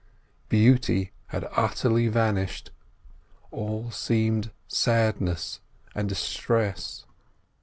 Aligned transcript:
Beauty 0.49 1.11
had 1.27 1.47
utterly 1.55 2.07
vanished, 2.07 2.71
all 3.51 3.91
seemed 3.91 4.49
sadness 4.67 5.59
and 5.93 6.09
distress. 6.09 7.05